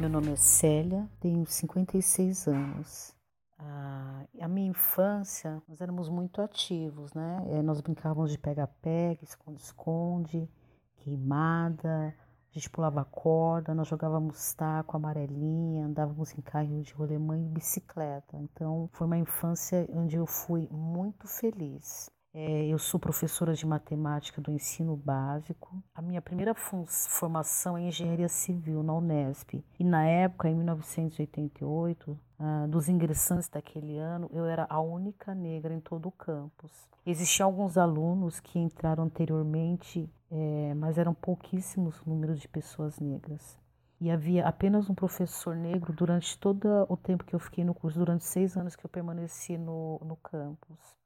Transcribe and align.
Meu 0.00 0.08
nome 0.08 0.32
é 0.32 0.36
Célia, 0.36 1.08
tenho 1.20 1.46
56 1.46 2.48
anos. 2.48 3.14
Ah, 3.58 4.24
a 4.40 4.48
minha 4.48 4.70
infância, 4.70 5.62
nós 5.68 5.80
éramos 5.80 6.08
muito 6.08 6.42
ativos, 6.42 7.14
né? 7.14 7.44
É, 7.46 7.62
nós 7.62 7.80
brincávamos 7.80 8.32
de 8.32 8.38
pega-pega, 8.38 9.22
esconde-esconde, 9.22 10.50
queimada, 10.96 12.14
a 12.50 12.58
gente 12.58 12.68
pulava 12.68 13.04
corda, 13.04 13.74
nós 13.74 13.88
jogávamos 13.88 14.52
taco, 14.54 14.96
amarelinha, 14.96 15.86
andávamos 15.86 16.36
em 16.36 16.42
carrinho 16.42 16.82
de 16.82 16.92
rolemã 16.92 17.38
e 17.38 17.48
bicicleta. 17.48 18.36
Então, 18.36 18.90
foi 18.92 19.06
uma 19.06 19.16
infância 19.16 19.88
onde 19.90 20.16
eu 20.16 20.26
fui 20.26 20.68
muito 20.70 21.26
feliz. 21.26 22.10
É, 22.34 22.66
eu 22.66 22.78
sou 22.78 22.98
professora 22.98 23.52
de 23.52 23.66
matemática 23.66 24.40
do 24.40 24.50
ensino 24.50 24.96
básico. 24.96 25.82
A 25.94 26.00
minha 26.00 26.22
primeira 26.22 26.54
formação 26.54 27.76
é 27.76 27.82
engenharia 27.82 28.28
civil 28.28 28.82
na 28.82 28.94
Unesp. 28.94 29.62
E 29.78 29.84
na 29.84 30.06
época, 30.06 30.48
em 30.48 30.54
1988, 30.54 32.18
ah, 32.38 32.66
dos 32.70 32.88
ingressantes 32.88 33.50
daquele 33.50 33.98
ano, 33.98 34.30
eu 34.32 34.46
era 34.46 34.66
a 34.70 34.80
única 34.80 35.34
negra 35.34 35.74
em 35.74 35.80
todo 35.80 36.08
o 36.08 36.12
campus. 36.12 36.72
Existiam 37.04 37.48
alguns 37.48 37.76
alunos 37.76 38.40
que 38.40 38.58
entraram 38.58 39.04
anteriormente, 39.04 40.08
é, 40.30 40.72
mas 40.74 40.96
eram 40.96 41.12
pouquíssimos 41.12 42.00
o 42.00 42.08
número 42.08 42.34
de 42.34 42.48
pessoas 42.48 42.98
negras. 42.98 43.58
E 44.00 44.10
havia 44.10 44.48
apenas 44.48 44.88
um 44.88 44.94
professor 44.94 45.54
negro 45.54 45.92
durante 45.92 46.38
todo 46.38 46.86
o 46.88 46.96
tempo 46.96 47.24
que 47.24 47.34
eu 47.34 47.38
fiquei 47.38 47.62
no 47.62 47.74
curso, 47.74 47.98
durante 47.98 48.24
seis 48.24 48.56
anos 48.56 48.74
que 48.74 48.86
eu 48.86 48.90
permaneci 48.90 49.58
no, 49.58 50.00
no 50.02 50.16
campus. 50.16 51.01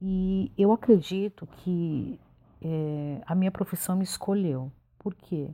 E 0.00 0.52
eu 0.56 0.72
acredito 0.72 1.46
que 1.46 2.20
é, 2.60 3.20
a 3.26 3.34
minha 3.34 3.50
profissão 3.50 3.96
me 3.96 4.04
escolheu. 4.04 4.70
Por 4.98 5.14
quê? 5.14 5.50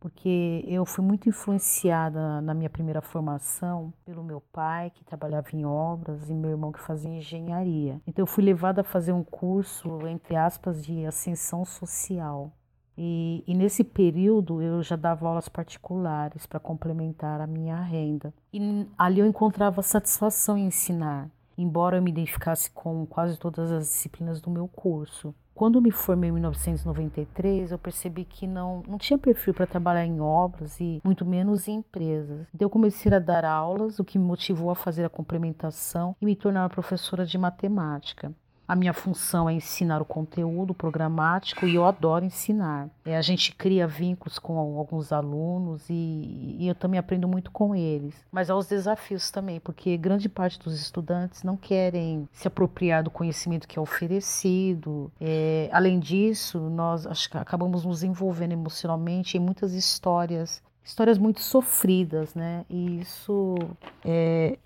Porque 0.00 0.62
eu 0.68 0.84
fui 0.84 1.02
muito 1.02 1.28
influenciada 1.28 2.40
na 2.42 2.52
minha 2.52 2.68
primeira 2.68 3.00
formação 3.00 3.92
pelo 4.04 4.22
meu 4.22 4.40
pai, 4.40 4.90
que 4.90 5.04
trabalhava 5.04 5.48
em 5.52 5.64
obras, 5.64 6.28
e 6.28 6.34
meu 6.34 6.50
irmão, 6.50 6.72
que 6.72 6.80
fazia 6.80 7.10
engenharia. 7.10 8.00
Então, 8.06 8.22
eu 8.22 8.26
fui 8.26 8.44
levada 8.44 8.82
a 8.82 8.84
fazer 8.84 9.12
um 9.12 9.24
curso, 9.24 10.06
entre 10.06 10.36
aspas, 10.36 10.84
de 10.84 11.06
ascensão 11.06 11.64
social. 11.64 12.52
E, 12.98 13.42
e, 13.46 13.54
nesse 13.54 13.82
período 13.82 14.62
eu 14.62 14.82
já 14.82 14.94
dava 14.94 15.26
aulas 15.26 15.48
particulares 15.48 16.46
para 16.46 16.60
complementar 16.60 17.40
a 17.40 17.46
minha 17.46 17.80
renda. 17.80 18.32
E 18.52 18.86
ali 18.96 19.20
eu 19.20 19.26
encontrava 19.26 19.82
satisfação 19.82 20.56
em 20.56 20.66
ensinar 20.66 21.28
embora 21.56 21.96
eu 21.96 22.02
me 22.02 22.10
identificasse 22.10 22.70
com 22.70 23.06
quase 23.06 23.38
todas 23.38 23.70
as 23.70 23.88
disciplinas 23.88 24.40
do 24.40 24.50
meu 24.50 24.68
curso. 24.68 25.34
Quando 25.54 25.80
me 25.80 25.92
formei 25.92 26.30
em 26.30 26.32
1993, 26.32 27.70
eu 27.70 27.78
percebi 27.78 28.24
que 28.24 28.44
não, 28.44 28.82
não 28.88 28.98
tinha 28.98 29.16
perfil 29.16 29.54
para 29.54 29.68
trabalhar 29.68 30.04
em 30.04 30.20
obras 30.20 30.80
e 30.80 31.00
muito 31.04 31.24
menos 31.24 31.68
em 31.68 31.76
empresas. 31.76 32.48
Então 32.52 32.66
eu 32.66 32.70
comecei 32.70 33.12
a 33.14 33.20
dar 33.20 33.44
aulas, 33.44 34.00
o 34.00 34.04
que 34.04 34.18
me 34.18 34.24
motivou 34.24 34.68
a 34.70 34.74
fazer 34.74 35.04
a 35.04 35.08
complementação 35.08 36.16
e 36.20 36.26
me 36.26 36.34
tornar 36.34 36.68
professora 36.70 37.24
de 37.24 37.38
matemática. 37.38 38.34
A 38.66 38.74
minha 38.74 38.94
função 38.94 39.48
é 39.48 39.52
ensinar 39.52 40.00
o 40.00 40.06
conteúdo 40.06 40.72
programático 40.72 41.66
e 41.66 41.74
eu 41.74 41.84
adoro 41.84 42.24
ensinar. 42.24 42.88
É, 43.04 43.16
a 43.16 43.20
gente 43.20 43.54
cria 43.54 43.86
vínculos 43.86 44.38
com 44.38 44.56
alguns 44.56 45.12
alunos 45.12 45.88
e, 45.90 46.56
e, 46.58 46.66
eu 46.66 46.74
também 46.74 46.98
aprendo 46.98 47.28
muito 47.28 47.50
com 47.50 47.74
eles. 47.74 48.14
Mas 48.32 48.48
há 48.48 48.56
os 48.56 48.66
desafios 48.66 49.30
também, 49.30 49.60
porque 49.60 49.96
grande 49.98 50.28
parte 50.28 50.58
dos 50.58 50.80
estudantes 50.80 51.42
não 51.42 51.56
querem 51.56 52.26
se 52.32 52.48
apropriar 52.48 53.02
do 53.02 53.10
conhecimento 53.10 53.68
que 53.68 53.78
é 53.78 53.82
oferecido. 53.82 55.12
É, 55.20 55.68
além 55.70 56.00
disso, 56.00 56.58
nós 56.58 57.06
acabamos 57.32 57.84
nos 57.84 58.02
envolvendo 58.02 58.52
emocionalmente 58.52 59.36
em 59.36 59.40
muitas 59.40 59.74
histórias, 59.74 60.62
histórias 60.82 61.18
muito 61.18 61.42
sofridas, 61.42 62.34
né? 62.34 62.64
E 62.70 63.00
isso 63.00 63.56
é, 64.02 64.58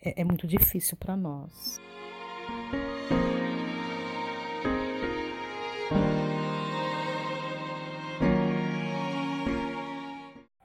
é, 0.00 0.20
é 0.20 0.24
muito 0.24 0.46
difícil 0.46 0.96
para 0.96 1.16
nós. 1.16 1.80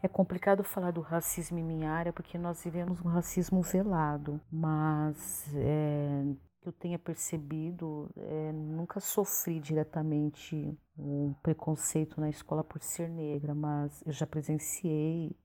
É 0.07 0.09
complicado 0.09 0.63
falar 0.63 0.91
do 0.91 1.01
racismo 1.01 1.59
em 1.59 1.63
minha 1.66 1.91
área 1.91 2.13
porque 2.13 2.38
nós 2.38 2.63
vivemos 2.63 3.01
um 3.01 3.09
racismo 3.09 3.62
velado, 3.62 4.40
mas 4.50 5.53
é, 5.53 6.23
que 6.62 6.69
eu 6.69 6.72
tenha 6.72 6.97
percebido, 6.97 8.09
é, 8.16 8.53
nunca 8.53 9.01
sofri 9.01 9.59
diretamente 9.59 10.79
um 10.97 11.34
preconceito 11.44 12.22
na 12.22 12.29
escola 12.29 12.63
por 12.63 12.81
ser 12.81 13.09
negra, 13.09 13.53
mas 13.53 14.01
eu 14.06 14.13
já 14.13 14.25
presenciei 14.25 15.35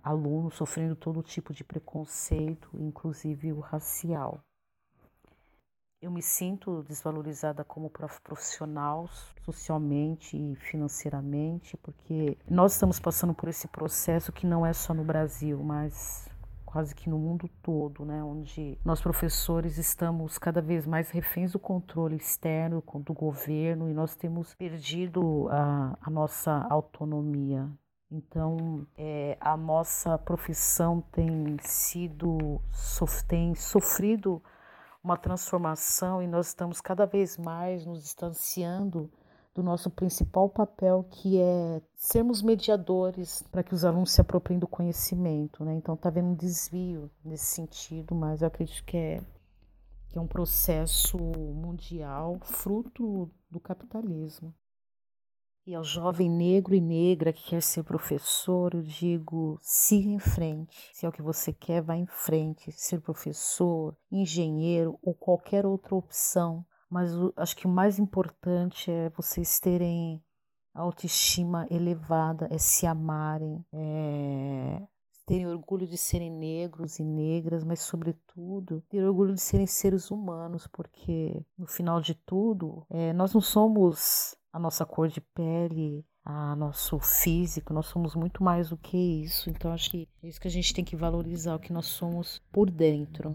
alunos 0.00 0.54
sofrendo 0.54 0.94
todo 0.94 1.20
tipo 1.20 1.52
de 1.52 1.64
preconceito, 1.64 2.70
inclusive 2.74 3.52
o 3.52 3.58
racial 3.58 4.44
eu 6.06 6.10
me 6.10 6.22
sinto 6.22 6.84
desvalorizada 6.84 7.64
como 7.64 7.90
profissional, 7.90 9.08
socialmente 9.44 10.36
e 10.36 10.54
financeiramente, 10.54 11.76
porque 11.78 12.38
nós 12.48 12.74
estamos 12.74 13.00
passando 13.00 13.34
por 13.34 13.48
esse 13.48 13.66
processo 13.66 14.32
que 14.32 14.46
não 14.46 14.64
é 14.64 14.72
só 14.72 14.94
no 14.94 15.02
Brasil, 15.02 15.60
mas 15.64 16.30
quase 16.64 16.94
que 16.94 17.10
no 17.10 17.18
mundo 17.18 17.50
todo, 17.60 18.04
né, 18.04 18.22
onde 18.22 18.78
nós 18.84 19.00
professores 19.00 19.78
estamos 19.78 20.38
cada 20.38 20.62
vez 20.62 20.86
mais 20.86 21.10
reféns 21.10 21.52
do 21.52 21.58
controle 21.58 22.14
externo 22.14 22.82
do 23.04 23.12
governo 23.12 23.90
e 23.90 23.92
nós 23.92 24.14
temos 24.14 24.54
perdido 24.54 25.48
a, 25.50 25.98
a 26.00 26.08
nossa 26.08 26.52
autonomia. 26.70 27.68
Então, 28.08 28.86
é, 28.96 29.36
a 29.40 29.56
nossa 29.56 30.16
profissão 30.16 31.00
tem 31.10 31.56
sido, 31.62 32.60
tem 33.26 33.56
sofrido 33.56 34.40
uma 35.06 35.16
transformação 35.16 36.20
e 36.20 36.26
nós 36.26 36.48
estamos 36.48 36.80
cada 36.80 37.06
vez 37.06 37.38
mais 37.38 37.86
nos 37.86 38.02
distanciando 38.02 39.08
do 39.54 39.62
nosso 39.62 39.88
principal 39.88 40.48
papel, 40.50 41.06
que 41.08 41.40
é 41.40 41.80
sermos 41.94 42.42
mediadores 42.42 43.40
para 43.52 43.62
que 43.62 43.72
os 43.72 43.84
alunos 43.84 44.10
se 44.10 44.20
apropriem 44.20 44.58
do 44.58 44.66
conhecimento. 44.66 45.64
Né? 45.64 45.74
Então, 45.74 45.94
está 45.94 46.08
havendo 46.08 46.30
um 46.30 46.34
desvio 46.34 47.08
nesse 47.24 47.46
sentido, 47.46 48.16
mas 48.16 48.42
eu 48.42 48.48
acredito 48.48 48.84
que 48.84 48.96
é, 48.96 49.20
que 50.08 50.18
é 50.18 50.20
um 50.20 50.26
processo 50.26 51.16
mundial 51.16 52.38
fruto 52.42 53.30
do 53.48 53.60
capitalismo. 53.60 54.52
E 55.66 55.74
ao 55.74 55.82
jovem 55.82 56.30
negro 56.30 56.76
e 56.76 56.80
negra 56.80 57.32
que 57.32 57.42
quer 57.42 57.60
ser 57.60 57.82
professor, 57.82 58.72
eu 58.72 58.82
digo: 58.82 59.58
siga 59.60 60.08
em 60.08 60.20
frente. 60.20 60.90
Se 60.94 61.04
é 61.04 61.08
o 61.08 61.12
que 61.12 61.20
você 61.20 61.52
quer, 61.52 61.82
vá 61.82 61.96
em 61.96 62.06
frente. 62.06 62.70
Ser 62.70 63.00
professor, 63.00 63.96
engenheiro 64.10 64.96
ou 65.02 65.12
qualquer 65.12 65.66
outra 65.66 65.96
opção. 65.96 66.64
Mas 66.88 67.10
acho 67.36 67.56
que 67.56 67.66
o 67.66 67.70
mais 67.70 67.98
importante 67.98 68.92
é 68.92 69.10
vocês 69.10 69.58
terem 69.58 70.22
autoestima 70.72 71.66
elevada, 71.68 72.46
é 72.48 72.58
se 72.58 72.86
amarem, 72.86 73.64
é 73.72 74.80
terem 75.26 75.48
orgulho 75.48 75.88
de 75.88 75.98
serem 75.98 76.30
negros 76.30 77.00
e 77.00 77.04
negras, 77.04 77.64
mas, 77.64 77.80
sobretudo, 77.80 78.80
ter 78.88 79.02
orgulho 79.02 79.34
de 79.34 79.40
serem 79.40 79.66
seres 79.66 80.12
humanos, 80.12 80.68
porque, 80.68 81.44
no 81.58 81.66
final 81.66 82.00
de 82.00 82.14
tudo, 82.14 82.86
é, 82.88 83.12
nós 83.12 83.34
não 83.34 83.40
somos 83.40 84.36
a 84.56 84.58
nossa 84.58 84.86
cor 84.86 85.06
de 85.06 85.20
pele, 85.20 86.02
a 86.24 86.56
nosso 86.56 86.98
físico, 86.98 87.74
nós 87.74 87.84
somos 87.84 88.14
muito 88.14 88.42
mais 88.42 88.70
do 88.70 88.76
que 88.78 88.96
isso. 88.96 89.50
Então 89.50 89.70
acho 89.70 89.90
que 89.90 90.08
é 90.22 90.28
isso 90.28 90.40
que 90.40 90.48
a 90.48 90.50
gente 90.50 90.72
tem 90.72 90.82
que 90.82 90.96
valorizar, 90.96 91.54
o 91.54 91.58
que 91.58 91.74
nós 91.74 91.84
somos 91.84 92.40
por 92.50 92.70
dentro. 92.70 93.34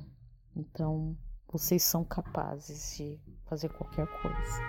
Então 0.56 1.16
vocês 1.48 1.84
são 1.84 2.04
capazes 2.04 2.98
de 2.98 3.20
fazer 3.46 3.70
qualquer 3.70 4.08
coisa. 4.08 4.62